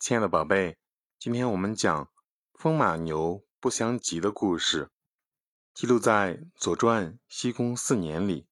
[0.00, 0.78] 亲爱的宝贝，
[1.18, 2.10] 今天我们讲
[2.54, 4.90] 风马牛不相及的故事，
[5.74, 8.48] 记录在《左传》西宫四年里。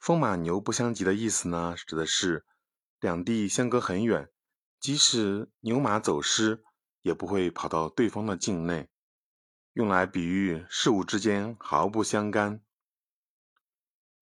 [0.00, 2.44] 风马牛不相及的意思呢，指的是
[2.98, 4.28] 两地相隔很远，
[4.80, 6.64] 即使牛马走失，
[7.02, 8.90] 也不会跑到对方的境内，
[9.74, 12.60] 用来比喻事物之间毫不相干。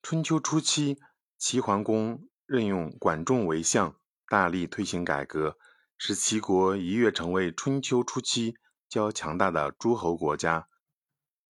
[0.03, 1.00] 春秋初期，
[1.39, 5.57] 齐桓公任用管仲为相，大力推行改革，
[6.05, 8.56] 使齐国一跃成为春秋初期
[8.88, 10.66] 较强大的诸侯国家。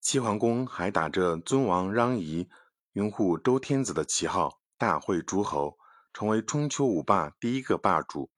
[0.00, 2.48] 齐桓公还打着尊王攘夷、
[2.92, 5.76] 拥护周天子的旗号，大会诸侯，
[6.12, 8.30] 成为春秋五霸第一个霸主，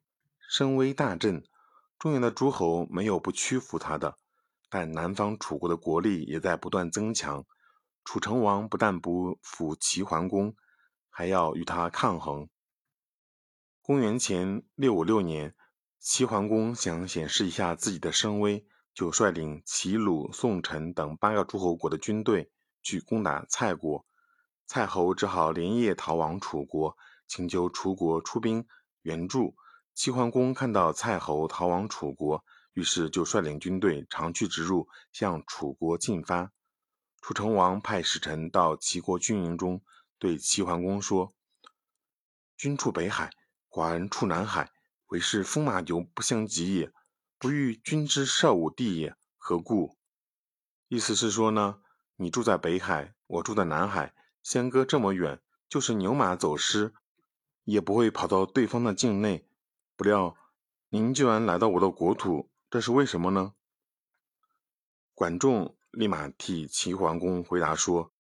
[0.49, 1.45] 声威大振。
[1.99, 4.17] 中原的诸侯没有不屈服他的，
[4.71, 7.45] 但南方楚国的国力也在不断增强。
[8.03, 10.57] 楚成王不但不服齐桓公，
[11.11, 12.49] 还要与他抗衡。
[13.83, 15.55] 公元前六五六年，
[16.01, 22.51] 齐桓公想显示一下自己的声威，就率领齐、鲁、宋、陈等八个诸侯国的军队
[22.83, 24.07] 去攻打蔡国。
[24.67, 28.67] 蔡侯只好连夜逃往楚国，请求楚国出兵
[29.03, 29.57] 援助。
[29.95, 36.53] 齐桓公看到蔡侯逃往楚国，于是就率领军队长驱直入，向楚国进发。
[37.21, 39.83] 楚成王派使臣到齐国军营中，
[40.19, 41.33] 对齐桓公说
[42.57, 43.31] ：“君处北海，
[43.69, 44.71] 寡人处南海，
[45.09, 46.93] 为是风马牛不相及也。
[47.39, 49.97] 不欲君之少武地也，何故？”
[50.89, 51.81] 意思是说呢，
[52.17, 56.95] 你住在北海，我住在南海，相隔这么远，就是牛马走失，
[57.65, 59.47] 也不会跑到对方的境内。
[59.97, 60.37] 不料
[60.89, 63.55] 您居然来到我的国土，这是为什么呢？
[65.15, 65.75] 管仲。
[65.91, 68.13] 立马替齐桓公回答说：“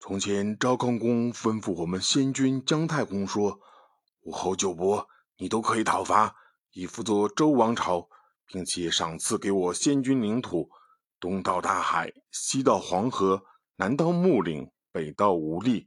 [0.00, 3.60] 从前昭康公吩咐我们先君姜太公说，
[4.22, 6.36] 武侯九伯，你都可以讨伐，
[6.72, 8.08] 以辅佐周王朝，
[8.46, 10.70] 并且赏赐给我先君领土，
[11.18, 13.44] 东到大海，西到黄河，
[13.76, 15.86] 南到木岭，北到吴力。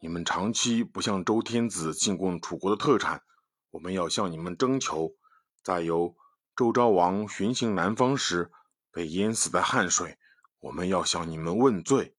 [0.00, 3.22] 你们长期不向周天子进贡楚国的特产，
[3.70, 5.14] 我们要向你们征求。
[5.62, 6.16] 再由，
[6.56, 8.50] 周昭王巡行南方时。”
[8.94, 10.18] 被淹死在汉水，
[10.60, 12.14] 我们要向你们问罪。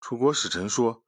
[0.00, 1.02] 楚国使臣说：“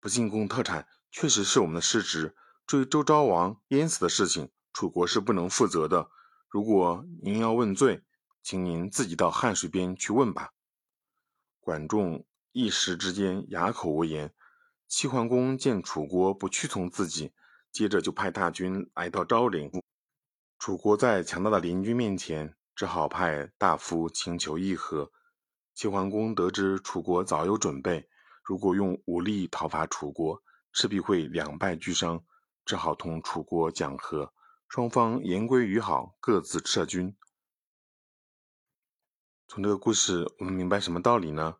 [0.00, 2.34] 不进贡特产，确实是我们的失职。
[2.66, 6.10] 至于周昭王淹死的事情，楚国是不能负责的。
[6.48, 8.04] 如果您要问罪，
[8.42, 10.52] 请您自己到汉水边去问吧。”
[11.60, 14.34] 管仲一时之间哑口无言。
[14.88, 17.32] 齐桓公见楚国不屈从自己，
[17.72, 19.70] 接着就派大军来到昭陵。
[20.58, 22.54] 楚国在强大的邻军面前。
[22.76, 25.10] 只好派大夫请求议和。
[25.74, 28.06] 齐桓公得知楚国早有准备，
[28.44, 32.22] 如果用武力讨伐楚国，势必会两败俱伤，
[32.66, 34.34] 只好同楚国讲和。
[34.68, 37.16] 双方言归于好，各自撤军。
[39.46, 41.58] 从这个故事，我们明白什么道理呢？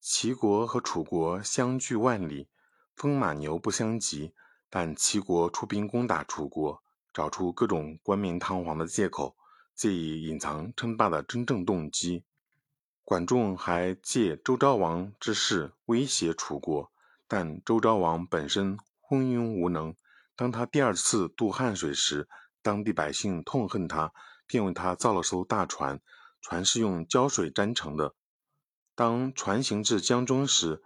[0.00, 2.48] 齐国和楚国相距万里，
[2.94, 4.32] 风马牛不相及，
[4.70, 9.36] 但齐国出兵攻打楚国，找出各种冠冕堂皇的借口。
[9.74, 12.24] 借以隐藏称霸的真正动机。
[13.02, 16.92] 管仲还借周昭王之事威胁楚国，
[17.26, 19.96] 但周昭王本身昏庸无能。
[20.36, 22.28] 当他第二次渡汉水时，
[22.62, 24.12] 当地百姓痛恨他，
[24.46, 26.00] 便为他造了艘大船，
[26.40, 28.14] 船是用胶水粘成的。
[28.94, 30.82] 当船行至江中时，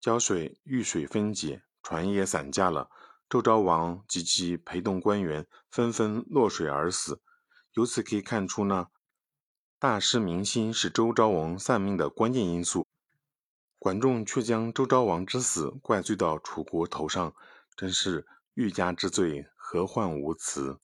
[0.00, 2.90] 胶水遇水分解，船也散架了。
[3.28, 7.22] 周昭王及其陪同官员纷纷落水而死。
[7.74, 8.88] 由此可以看出呢，
[9.78, 12.86] 大失民心是周昭王丧命的关键因素。
[13.78, 17.32] 管仲却将周昭王之死怪罪到楚国头上，
[17.76, 20.80] 真是欲加之罪，何患无辞？